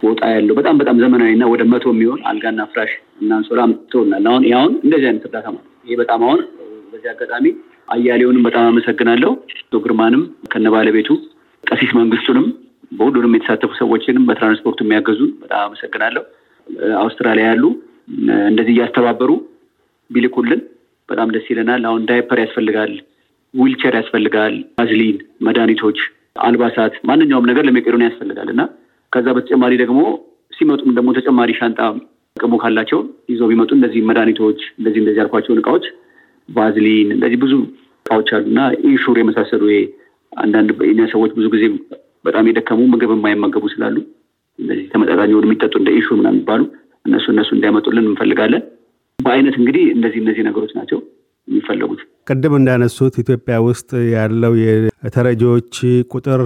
ቦታ 0.00 0.22
ያለው 0.34 0.54
በጣም 0.58 0.76
በጣም 0.80 0.96
ዘመናዊ 1.02 1.30
እና 1.34 1.44
ወደ 1.52 1.62
መቶ 1.72 1.86
የሚሆን 1.92 2.20
አልጋና 2.30 2.60
ፍራሽ 2.72 2.92
እና 3.20 3.30
አንሶላ 3.38 3.60
አምጥተውናል። 3.66 4.26
አሁን 4.30 4.44
ይህ 4.48 4.56
እንደዚህ 4.84 5.08
አይነት 5.10 5.24
እርዳታ 5.28 5.46
ማለት 5.50 5.66
ይሄ 5.90 5.96
በጣም 6.00 6.20
አሁን 6.26 6.40
በዚህ 6.90 7.08
አጋጣሚ 7.12 7.46
አያሌውንም 7.88 8.42
በጣም 8.46 8.64
አመሰግናለሁ። 8.68 9.30
ግርማንም 9.84 10.22
ከነ 10.52 10.66
ባለቤቱ 10.74 11.08
ቀሲስ 11.64 11.90
መንግስቱንም 11.98 12.46
በሁሉንም 12.92 13.34
የተሳተፉ 13.36 13.72
ሰዎችንም 13.80 14.24
በትራንስፖርት 14.28 14.78
የሚያገዙን 14.82 15.30
በጣም 15.42 15.62
አመሰግናለሁ። 15.66 16.22
አውስትራሊያ 17.00 17.44
ያሉ 17.50 17.64
እንደዚህ 18.50 18.72
እያስተባበሩ 18.74 19.30
ቢልኩልን 20.10 20.60
በጣም 21.08 21.28
ደስ 21.34 21.46
ይለናል። 21.52 21.82
አሁን 21.90 22.06
ዳይፐር 22.10 22.40
ያስፈልጋል፣ 22.44 22.92
ዊልቸር 23.54 23.94
ያስፈልጋል፣ 24.00 24.54
ቫዝሊን፣ 24.78 25.16
መድኃኒቶች፣ 25.46 25.98
አልባሳት፣ 26.44 26.94
ማንኛውም 27.08 27.48
ነገር 27.50 27.64
ለመቄዶንያ 27.68 28.08
ያስፈልጋል 28.10 28.50
እና 28.54 28.62
ከዛ 29.12 29.26
በተጨማሪ 29.36 29.74
ደግሞ 29.82 30.00
ሲመጡም 30.52 30.94
ደግሞ 30.98 31.10
ተጨማሪ 31.18 31.50
ሻንጣ 31.60 31.80
አቅሙ 32.40 32.54
ካላቸው 32.62 33.00
ይዘው 33.30 33.48
ቢመጡ 33.50 33.70
እንደዚህ 33.76 34.00
መድኃኒቶች 34.08 34.60
እንደዚህ 34.78 35.00
እንደዚህ 35.02 35.20
ያልኳቸውን 35.22 35.60
እቃዎች 35.62 35.84
ቫዝሊን 36.48 37.08
እንደዚህ 37.16 37.38
ብዙ 37.42 37.54
እቃዎች 38.06 38.28
አሉ 38.36 38.44
እና 38.50 38.60
Ensure 38.86 39.18
የመሳሰሉ 39.20 39.64
አንዳንድ 40.32 40.70
የኛ 40.88 41.02
ሰዎች 41.12 41.30
ብዙ 41.38 41.46
ጊዜ 41.54 41.64
በጣም 42.24 42.48
የደከሙ 42.50 42.80
ምግብ 42.92 43.12
የማይመገቡ 43.14 43.64
ስላሉ 43.74 43.96
እንደዚህ 44.58 44.84
ተመጣጣኝ 44.92 45.30
የሆኑ 45.32 45.44
የሚጠጡ 45.48 45.74
እንደ 45.80 45.90
Ensure 45.96 46.16
ምናምን 46.20 46.36
የሚባሉ 46.36 46.62
እነሱ 47.06 47.26
እነሱ 47.34 47.50
እንዲያመጡልን 47.56 48.06
እንፈልጋለን። 48.10 48.62
በአይነት 49.18 49.54
እንግዲህ 49.60 49.84
እነዚህ 49.94 50.18
እነዚህ 50.22 50.42
ነገሮች 50.48 50.72
ናቸው 50.78 50.98
የሚፈለጉት። 51.48 52.00
ቅድም 52.30 52.54
እንዳነሱት 52.58 53.14
ኢትዮጵያ 53.20 53.54
ውስጥ 53.64 53.88
ያለው 54.12 54.52
የተረጂዎች 54.58 55.72
ቁጥር 56.12 56.40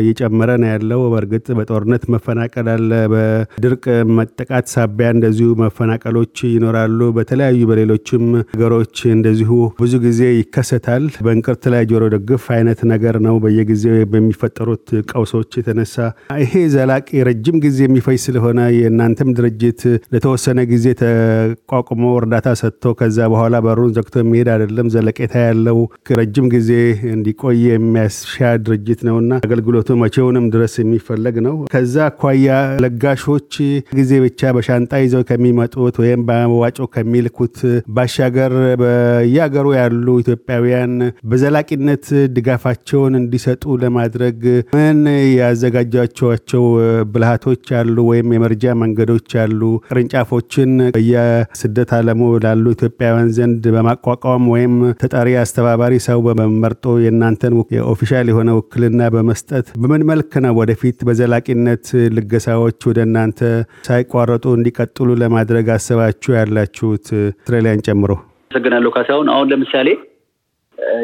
እየጨመረ 0.00 0.50
ነው 0.62 0.68
ያለው። 0.72 1.00
በእርግጥ 1.12 1.46
በጦርነት 1.58 2.04
መፈናቀል 2.14 2.68
አለ፣ 2.74 2.90
በድርቅ 3.12 3.84
መጠቃት 4.18 4.66
ሳቢያ 4.74 5.08
እንደዚሁ 5.14 5.48
መፈናቀሎች 5.62 6.34
ይኖራሉ። 6.48 7.08
በተለያዩ 7.16 7.60
በሌሎችም 7.70 8.24
ነገሮች 8.52 8.96
እንደዚሁ 9.16 9.50
ብዙ 9.80 9.92
ጊዜ 10.06 10.22
ይከሰታል። 10.38 11.04
በእንቅርት 11.26 11.66
ላይ 11.74 11.84
ጆሮ 11.90 12.02
ደግፍ 12.16 12.46
አይነት 12.56 12.80
ነገር 12.92 13.18
ነው 13.26 13.36
በየጊዜው 13.44 13.84
በሚፈጠሩት 14.12 14.86
ቀውሶች 15.10 15.50
የተነሳ 15.60 15.94
ይሄ 16.42 16.54
ዘላቂ 16.74 16.94
ረጅም 17.28 17.58
ጊዜ 17.64 17.78
የሚፈጅ 17.86 18.20
ስለሆነ 18.26 18.60
የእናንተም 18.76 19.34
ድርጅት 19.38 19.82
ለተወሰነ 20.12 20.58
ጊዜ 20.72 20.86
ተቋቁሞ 21.02 22.02
እርዳታ 22.20 22.48
ሰጥቶ 22.60 22.94
ከዛ 22.98 23.20
በኋላ 23.32 23.56
በሩን 23.66 23.94
ዘግቶ 23.96 24.16
የሚሄድ 24.22 24.50
አይደለም 24.54 24.88
ዘለቄታ 25.26 25.36
ያለው 25.46 25.78
ረጅም 26.18 26.46
ጊዜ 26.54 26.70
እንዲቆይ 27.12 27.58
የሚያስሻ 27.66 28.34
ድርጅት 28.66 29.00
ነውና 29.08 29.32
አገልግሎቱ 29.46 29.88
መቼውንም 30.02 30.46
ድረስ 30.54 30.74
የሚፈለግ 30.80 31.36
ነው። 31.46 31.56
ከዛ 31.72 31.94
አኳያ 32.08 32.48
ለጋሾች 32.82 33.52
ጊዜ 33.98 34.10
ብቻ 34.24 34.50
በሻንጣ 34.56 34.92
ይዘው 35.04 35.22
ከሚመጡት 35.30 35.96
ወይም 36.02 36.20
በመዋጮ 36.28 36.88
ከሚልኩት 36.94 37.56
ባሻገር 37.96 38.52
በየሀገሩ 38.82 39.66
ያሉ 39.78 40.06
ኢትዮጵያውያን 40.22 40.94
በዘላቂነት 41.30 42.06
ድጋፋቸውን 42.36 43.14
እንዲሰጡ 43.20 43.64
ለማድረግ 43.84 44.40
ምን 44.76 45.00
ያዘጋጃችኋቸው 45.40 46.64
ብልሃቶች 47.12 47.66
አሉ 47.80 47.96
ወይም 48.10 48.28
የመርጃ 48.34 48.64
መንገዶች 48.82 49.12
አሉ? 49.42 49.60
ቅርንጫፎችን 49.88 50.70
በየስደት 50.96 51.90
ዓለሙ 51.98 52.12
ላሉ 52.44 52.64
ኢትዮጵያውያን 52.76 53.30
ዘንድ 53.36 53.64
በማቋቋም 53.76 54.44
ወይም 54.54 54.74
ተጠሪ 55.06 55.28
አስተባባሪ 55.40 55.94
ሰው 56.04 56.18
በመምረጥ 56.26 56.84
የእናንተን 57.02 57.54
official 57.90 58.26
የሆነ 58.30 58.50
ውክልና 58.56 59.02
በመስጠት 59.14 59.66
በምን 59.82 60.02
መልክ 60.08 60.32
ነው 60.44 60.54
ወደፊት 60.58 60.98
በዘላቂነት 61.08 61.84
ልገሳዎች 62.16 62.78
ወደ 62.88 63.00
እናንተ 63.06 63.40
ሳይቋረጡ 63.88 64.44
እንዲቀጥሉ 64.56 65.08
ለማድረግ 65.22 65.68
አስባችሁ 65.76 66.32
ያላችሁት 66.38 67.06
አውስትራሊያን 67.18 67.84
ጨምሮ? 67.86 68.10
አመሰግናለሁ 68.46 68.90
ካሳሁን። 68.96 69.30
አሁን 69.32 69.50
ለምሳሌ 69.52 69.88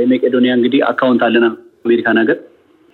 የመቄዶኒያ 0.00 0.52
እንግዲህ 0.58 0.80
account 0.88 1.22
አለን 1.26 1.44
አሜሪካን 1.84 2.20
ሀገር 2.22 2.38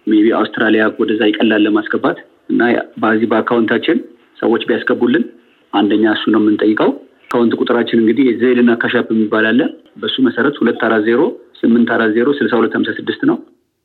maybe 0.06 0.30
አውስትራሊያ 0.38 0.84
ወደዛ 1.00 1.22
ይቀላል 1.30 1.62
ለማስገባት 1.66 2.18
እና 2.50 2.60
በዚህ 3.02 3.28
በ 3.32 3.40
account 3.41 3.69
ኣችን 3.69 3.98
ሰዎች 4.38 4.62
ቢያስገቡልን 4.68 5.24
አንደኛ 5.72 6.04
እሱ 6.16 6.24
ነው 6.34 6.40
የምንጠይቀው። 6.42 6.90
account 7.24 7.54
ቁጥራችን 7.60 8.00
እንግዲህ 8.02 8.26
Zelle 8.42 8.60
ና 8.60 8.70
Cash 8.82 8.97
App 8.97 9.08
የሚባል 9.14 9.46
አለ። 9.50 9.60
በሱ 9.98 10.16
መሰረት 10.26 10.56
ሁለት 10.60 10.80
አራት 10.86 11.02
ዜሮ 11.08 11.20
ስምንት 11.60 11.88
አራት 11.94 12.10
ዜሮ 12.16 12.28
ስልሳ 12.38 12.52
ሁለት 12.60 12.74
ሀምሳ 12.76 12.90
ስድስት 12.98 13.22
ነው። 13.30 13.36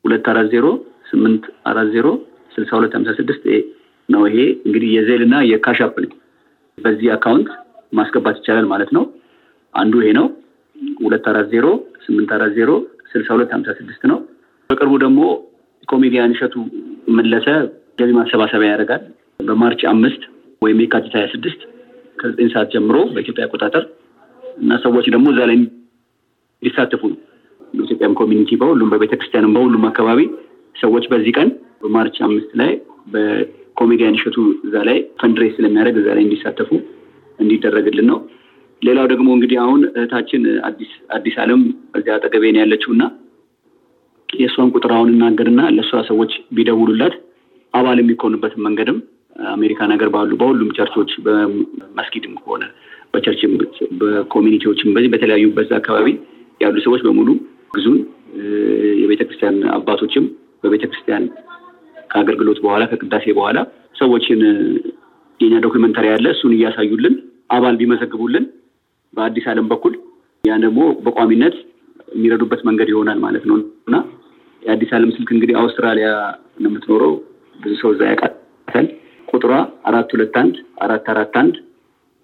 ሁለት 0.04 0.26
አራት 0.32 0.48
ዜሮ 0.54 0.66
ስምንት 1.10 1.44
አራት 1.70 1.88
ዜሮ 1.94 2.06
ስልሳ 2.54 2.70
ሁለት 2.78 2.92
ሀምሳ 2.98 3.10
ስድስት 3.18 3.44
ነው። 4.08 4.22
ይሄ 4.28 4.36
እንግዲህ 4.66 4.88
የዜልና 4.96 5.34
የካሻፕ 5.50 5.94
ነው። 6.04 6.12
በዚህ 6.78 7.08
account 7.16 7.48
ማስገባት 7.92 8.36
ይቻላል 8.40 8.66
ማለት 8.72 8.90
ነው። 8.96 9.04
አንዱ 9.74 9.94
ይሄ 10.02 10.10
ነው። 10.18 10.26
ሁለት 11.00 11.26
አራት 11.32 11.48
ዜሮ 11.54 11.66
ስምንት 12.06 12.30
አራት 12.36 12.52
ዜሮ 12.58 12.70
ስልሳ 13.12 13.28
ሁለት 13.36 13.50
ሀምሳ 13.56 13.70
ስድስት 13.80 14.02
ነው። 14.10 14.18
በቅርቡ 14.70 14.94
ደግሞ 15.04 15.20
ኮሜዲያን 15.88 16.34
እሸቱ 16.34 16.54
መለሰ 17.16 17.46
ገቢ 17.98 18.10
ማሰባሰቢያ 18.18 18.70
ያደርጋል 18.72 19.02
በ 19.40 19.52
March 19.52 19.82
አምስት 19.90 20.22
ወይም 20.62 20.78
የካቲት 20.82 21.14
ሀያ 21.18 21.26
ስድስት 21.34 21.60
ከዘጠኝ 22.18 22.48
ሰዓት 22.54 22.68
ጀምሮ 22.74 22.96
በኢትዮጵያ 23.14 23.46
አቆጣጠር 23.46 23.84
እና 24.58 24.72
ሰዎች 24.84 25.06
ደግሞ 25.14 25.26
እዛ 25.32 25.40
ላይ 25.50 25.56
ሊሳተፉ 26.64 27.02
ነው። 27.12 27.18
በኢትዮጵያም 27.74 28.14
community 28.20 28.50
በሁሉም 28.60 28.90
በቤተ 28.92 29.12
ክርስቲያንም 29.18 29.54
በሁሉም 29.56 29.84
አካባቢ 29.90 30.20
ሰዎች 30.74 31.04
በዚህ 31.12 31.32
ቀን 31.38 31.48
በ 31.82 31.92
March 31.92 32.16
አምስት 32.26 32.50
ላይ 32.60 32.70
በኮሜዲያን 33.14 34.16
እሸቱ 34.18 34.36
እዛ 34.66 34.76
ላይ 34.88 34.98
fundraise 35.20 35.52
ስለሚያደርግ 35.56 35.96
እዛ 36.02 36.08
ላይ 36.16 36.22
እንዲሳተፉ 36.26 36.70
እንዲደረግልን 37.38 38.06
ነው። 38.12 38.18
ሌላው 38.82 39.06
ደግሞ 39.12 39.28
እንግዲህ 39.36 39.58
አሁን 39.64 39.80
እህታችን 39.92 40.42
አዲስ 41.14 41.36
አለም 41.44 41.60
እዚያ 41.98 42.14
አጠገቤ 42.18 42.44
ነው 42.54 42.60
ያለችው 42.62 42.90
እና 42.96 43.04
የእሷን 44.28 44.72
ቁጥር 44.74 44.92
አሁን 44.96 45.10
እናገርና 45.12 45.60
ለእሷ 45.74 46.00
ሰዎች 46.08 46.32
ቢደውሉላት 46.56 47.14
አባል 47.74 47.98
የሚኮኑበትን 48.00 48.64
መንገድም 48.66 48.98
አሜሪካን 49.52 49.92
ሀገር 49.94 50.08
ባሉ 50.14 50.32
በሁሉም 50.40 50.70
church 50.76 50.96
ኦች 50.96 51.10
በመስጊድም 51.24 52.34
ከሆነ 52.40 52.64
በቸርችም 53.14 53.52
በኮሚኒቲዎችም 54.00 54.92
በዚህ 54.94 55.10
በተለያዩ 55.14 55.46
በዛ 55.56 55.72
አካባቢ 55.80 56.08
ያሉ 56.60 56.76
ሰዎች 56.86 57.02
በሙሉ 57.06 57.28
ያግዙን 57.74 57.98
የቤተ 59.02 59.22
ክርስቲያን 59.26 59.56
አባቶችም 59.74 60.24
በቤተ 60.64 60.84
ክርስቲያን 60.90 61.24
ከአገልግሎት 62.10 62.58
በኋላ 62.64 62.82
ከቅዳሴ 62.90 63.26
በኋላ 63.38 63.58
ሰዎችን 64.00 64.40
የኛ 65.40 65.54
documentary 65.64 66.06
ያለ 66.10 66.26
እሱን 66.34 66.52
እያሳዩልን 66.56 67.14
አባል 67.50 67.74
ቢመዘግቡልን 67.80 68.44
በአዲስ 69.14 69.46
ዓለም 69.52 69.66
በኩል 69.72 69.94
ያን 70.44 70.62
ደግሞ 70.66 70.80
በቋሚነት 71.04 71.56
የሚረዱበት 72.14 72.60
መንገድ 72.68 72.88
ይሆናል 72.92 73.18
ማለት 73.24 73.44
ነው 73.50 73.56
እና 73.88 73.96
የአዲስ 74.62 74.90
ዓለም 74.96 75.10
ስልክ 75.16 75.30
እንግዲህ 75.34 75.56
አውስትራሊያ 75.62 76.08
ነው 76.62 76.68
የምትኖረው። 76.70 77.12
ብዙ 77.56 77.72
ሰው 77.82 77.90
እዛ 77.94 78.02
ያውቃታል። 78.10 78.86
ቁጥሯ 79.28 79.52
አራት 79.88 80.08
ሁለት 80.14 80.36
አንድ 80.42 80.54
አራት 80.84 81.06
አራት 81.12 81.34
አንድ 81.42 81.54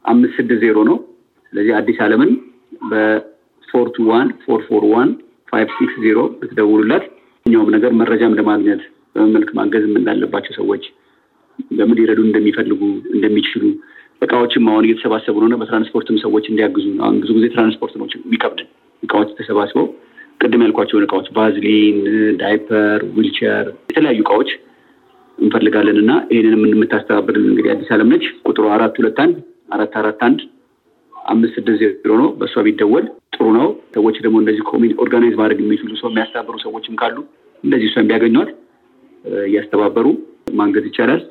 አምስት 0.05 0.35
ስድስት 0.39 0.63
ዜሮ 0.65 0.79
ነው። 0.91 0.97
ስለዚህ 1.53 1.73
አዲስ 1.79 1.99
ዓለምን 2.05 2.31
በ 3.73 3.78
four 3.78 3.88
two 3.95 4.05
one 4.09 4.29
four 4.45 4.61
four 4.69 4.85
one 4.93 5.09
five 5.50 5.69
six 5.76 5.95
zero 6.05 6.19
ብትደውሉላት 6.39 7.05
እኛውም 7.47 7.69
ነገር 7.75 7.91
መረጃም 8.00 8.35
ለማግኘት 8.39 8.81
በመልክ 9.14 9.50
ማገዝም 9.59 9.95
እንዳለባቸው 10.00 10.53
ሰዎች 10.59 10.83
በምን 11.71 11.97
ሊረዱ 11.99 12.21
እንደሚፈልጉ 12.27 12.81
እንደሚችሉ 13.15 13.62
እቃዎችም 14.23 14.67
አሁን 14.71 14.87
እየተሰባሰቡ 14.87 15.37
ነው። 15.45 15.59
በትራንስፖርትም 15.61 16.17
ሰዎች 16.25 16.45
እንዲያግዙ 16.50 16.87
አሁን 17.05 17.17
ብዙ 17.23 17.31
ጊዜ 17.39 17.47
ትራንስፖርት 17.55 17.95
ነው 18.00 18.07
የሚከብድን 18.17 18.69
እቃዎች 19.03 19.31
ተሰባስበው 19.39 19.87
ቅድም 20.41 20.65
ያልኳቸውን 20.65 21.07
እቃዎች 21.07 21.29
ቫዝሊን፣ 21.39 21.99
diaper፣ 22.43 23.00
wheelchair 23.17 23.67
የተለያዩ 23.91 24.21
እቃዎች 24.25 24.50
እንፈልጋለን 25.39 25.99
እና 26.03 26.12
ይህንንም 26.33 26.65
የምታስተባብርልን 26.71 27.50
እንግዲህ 27.53 27.73
አዲስ 27.75 27.91
ዓለም 27.97 28.11
ነች። 28.15 28.27
ቁጥሩ 28.49 28.65
አራት 28.77 28.97
ሁለት 29.00 29.21
አንድ 29.25 29.37
አራት 29.77 29.95
አራት 30.00 30.23
አንድ 30.29 30.41
አምስት 31.25 31.55
ስድስት 31.59 31.81
ዜሮ 31.83 32.12
ነው። 32.21 32.29
በእሷ 32.39 32.62
ቢደወል 32.67 33.05
ጥሩ 33.35 33.47
ነው። 33.59 33.67
ሰዎች 33.95 34.17
ደግሞ 34.25 34.37
እንደዚህ 34.43 34.62
community 34.71 34.93
organize 35.02 35.35
ማድረግ 35.41 35.59
የሚችሉ 35.62 35.93
ሰው 36.00 36.09
የሚያስተባበሩ 36.11 36.57
ሰዎችም 36.65 36.97
ካሉ 37.00 37.17
እንደዚህ 37.65 37.89
እሷን 37.91 38.09
ቢያገኟት 38.11 38.50
እያስተባበሩ 39.45 40.07
ማገዝ 40.59 40.85
ይቻላል። 40.91 41.23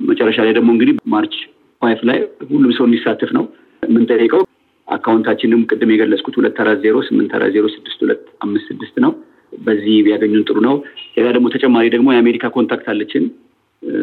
መጨረሻ 0.00 0.38
ላይ 0.46 0.52
ደግሞ 0.58 0.70
እንግዲህ 0.74 0.94
March 1.12 1.34
five 1.82 2.00
ላይ 2.08 2.18
ሁሉም 2.50 2.72
ሰው 2.76 2.84
እንዲሳተፍ 2.88 3.30
ነው 3.38 3.44
የምንጠይቀው። 3.82 4.42
account 4.88 5.20
ኣችንም 5.20 5.60
ቅድም 5.70 5.90
የገለጽኩት 5.92 6.34
ሁለት 6.38 6.58
አራት 6.62 6.78
ዜሮ 6.84 6.96
ስምንት 7.06 7.32
አራት 7.36 7.52
ዜሮ 7.56 7.66
ስድስት 7.74 8.00
ሁለት 8.04 8.24
አምስት 8.44 8.66
ስድስት 8.70 8.96
ነው። 9.04 9.12
በዚህ 9.58 9.96
ቢያገኙን 10.06 10.44
ጥሩ 10.48 10.58
ነው። 10.66 10.74
ሌላ 11.16 11.26
ደግሞ 11.36 11.48
ተጨማሪ 11.54 11.86
ደግሞ 11.94 12.08
የአሜሪካ 12.12 12.50
contact 12.56 12.86
አለችን። 12.92 13.24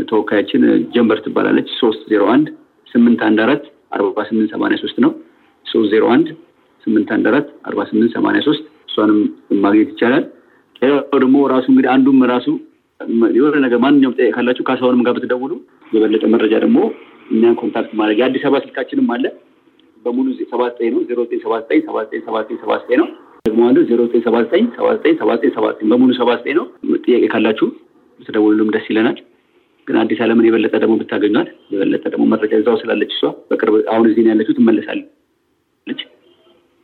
ተወካያችን 0.10 0.62
ጀንበር 0.94 1.20
ትባላለች። 1.26 1.70
ሶስት 1.80 2.02
ዜሮ 2.12 2.24
አንድ 2.34 2.48
ስምንት 2.88 3.22
አንድ 3.28 3.40
አራት 3.46 3.64
አርባ 3.92 4.24
ስምንት 4.30 4.50
ሰማንያ 4.56 4.78
ሶስት 4.84 4.98
ነው። 5.06 5.12
ሶስት 5.66 5.90
ዜሮ 5.94 6.06
አንድ 6.16 6.28
ስምንት 6.84 7.10
አንድ 7.16 7.26
አራት 7.32 7.48
አርባ 7.70 7.82
ስምንት 7.90 8.12
ሰማንያ 8.18 8.42
ሶስት 8.48 8.64
እሷንም 8.90 9.20
ማግኘት 9.64 9.90
ይቻላል። 9.94 10.24
ሌላው 10.82 11.20
ደግሞ 11.24 11.38
ራሱ 11.54 11.66
እንግዲህ 11.72 11.90
አንዱም 11.94 12.20
ራሱ 12.34 12.48
የሆነ 13.38 13.56
ነገር 13.66 13.80
ማንኛውም 13.84 14.16
ጥያቄ 14.18 14.32
ካላችሁ 14.36 14.64
ከአሳሁንም 14.68 15.04
ጋር 15.06 15.14
ብትደውሉ 15.18 15.54
የበለጠ 15.92 16.24
መረጃ 16.34 16.54
ደግሞ 16.66 16.80
እኛን 17.32 17.56
contact 17.62 17.92
ማድረግ 18.00 18.18
የአዲስ 18.22 18.44
አበባ 18.48 18.60
ስልካችንም 18.64 19.10
አለ 19.16 19.26
በሙሉ 20.06 20.28
ሰባ 20.52 20.62
ዘጠኝ 20.70 20.90
ነው 20.94 21.02
ዜሮ 21.10 21.20
ዘጠኝ 21.24 21.42
ሰባ 21.44 21.54
ዘጠኝ 21.62 21.82
ሰባ 21.88 21.98
ዘጠኝ 22.04 22.22
ሰባ 22.28 22.38
ዘጠኝ 22.42 22.58
ሰባ 22.64 22.74
ዘጠኝ 22.82 22.98
ነው 23.02 23.08
ደግሞ 23.46 23.62
አለ 23.68 23.78
ዜሮ 23.90 24.00
ዘጠኝ 24.06 24.22
ሰባ 24.26 24.38
ዘጠኝ 24.44 24.66
ሰባ 24.78 24.88
ዘጠኝ 24.96 25.16
ሰባ 25.20 25.30
ዘጠኝ 25.36 25.52
ሰባ 25.56 25.66
ዘጠኝ 25.72 25.88
በሙሉ 25.92 26.12
ሰባ 26.20 26.30
ዘጠኝ 26.40 26.56
ነው። 26.60 26.66
ጥያቄ 27.06 27.24
ካላችሁ 27.34 27.68
ብትደውሉም 28.20 28.70
ደስ 28.76 28.86
ይለናል። 28.92 29.18
ግን 29.88 29.96
አዲስ 30.02 30.20
ዓለምን 30.24 30.48
የበለጠ 30.48 30.74
ደግሞ 30.84 30.94
ብታገኟት 31.00 31.50
የበለጠ 31.74 32.04
ደግሞ 32.14 32.26
መረጃ 32.34 32.54
እዛው 32.60 32.76
ስላለች 32.82 33.12
እሷ 33.16 33.22
በቅርብ 33.50 33.76
አሁን 33.94 34.06
እዚህ 34.10 34.24
ነው 34.26 34.32
ያለችው 34.34 34.56
ትመለሳለች 34.58 36.02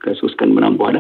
ከሶስት 0.02 0.36
ቀን 0.40 0.52
ምናምን 0.58 0.78
በኋላ 0.78 0.98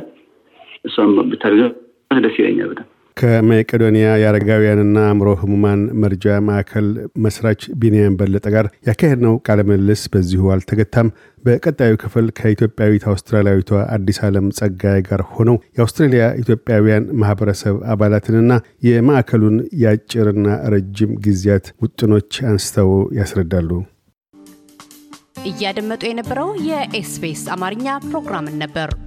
እሷም 0.86 1.14
ብታገኟት 1.32 1.76
ደስ 2.24 2.38
ይለኛል 2.40 2.70
በጣም። 2.72 2.88
ከመቄዶንያ 3.18 4.08
የአረጋውያንና 4.22 4.98
አእምሮ 5.08 5.30
ህሙማን 5.42 5.82
መርጃ 6.02 6.36
ማዕከል 6.48 6.88
መስራች 7.24 7.62
ቢንያም 7.82 8.18
በለጠ 8.20 8.46
ጋር 8.56 8.68
ያካሄድነው 8.88 9.36
ቃለ 9.48 9.60
ምልልስ 9.70 10.04
በዚሁ 10.14 10.52
አልተገታም። 10.56 11.10
በቀጣዩ 11.44 11.94
ክፍል 12.02 12.26
ከኢትዮጵያዊት 12.38 13.04
አውስትራሊያዊቷ 13.10 13.82
አዲስ 13.96 14.18
ዓለም 14.28 14.48
ጸጋይ 14.58 15.02
ጋር 15.08 15.22
ሆነው 15.34 15.58
የአውስትሬልያ 15.78 16.24
ኢትዮጵያውያን 16.42 17.06
ማህበረሰብ 17.22 17.76
አባላትንና 17.94 18.52
የማዕከሉን 18.88 19.58
የአጭርና 19.84 20.48
ረጅም 20.74 21.14
ጊዜያት 21.28 21.68
ውጥኖች 21.84 22.32
አንስተው 22.48 22.92
ያስረዳሉ። 23.20 23.70
እያደመጡ 25.50 26.04
የነበረው 26.08 26.50
የኤስቢኤስ 26.68 27.44
አማርኛ 27.54 27.88
ፕሮግራምን 28.08 28.58
ነበር። 28.64 28.90